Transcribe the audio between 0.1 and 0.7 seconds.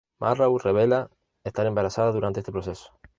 Marrow